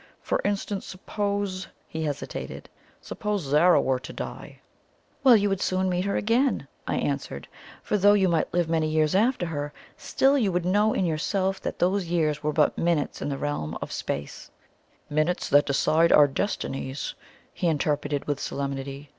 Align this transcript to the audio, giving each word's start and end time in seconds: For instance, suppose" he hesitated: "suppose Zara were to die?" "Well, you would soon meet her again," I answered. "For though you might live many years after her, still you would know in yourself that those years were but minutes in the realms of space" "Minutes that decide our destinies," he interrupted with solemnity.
For 0.23 0.41
instance, 0.43 0.87
suppose" 0.87 1.67
he 1.87 2.01
hesitated: 2.03 2.69
"suppose 3.01 3.43
Zara 3.43 3.79
were 3.79 3.99
to 3.99 4.11
die?" 4.11 4.59
"Well, 5.23 5.37
you 5.37 5.47
would 5.47 5.61
soon 5.61 5.89
meet 5.89 6.05
her 6.05 6.17
again," 6.17 6.67
I 6.87 6.95
answered. 6.95 7.47
"For 7.83 7.97
though 7.99 8.13
you 8.15 8.27
might 8.27 8.51
live 8.51 8.67
many 8.67 8.89
years 8.89 9.13
after 9.13 9.45
her, 9.45 9.71
still 9.97 10.39
you 10.39 10.51
would 10.51 10.65
know 10.65 10.93
in 10.95 11.05
yourself 11.05 11.61
that 11.61 11.77
those 11.77 12.07
years 12.07 12.41
were 12.41 12.51
but 12.51 12.79
minutes 12.79 13.21
in 13.21 13.29
the 13.29 13.37
realms 13.37 13.77
of 13.79 13.91
space" 13.91 14.49
"Minutes 15.11 15.49
that 15.49 15.67
decide 15.67 16.11
our 16.11 16.25
destinies," 16.27 17.13
he 17.53 17.67
interrupted 17.67 18.25
with 18.25 18.39
solemnity. 18.39 19.09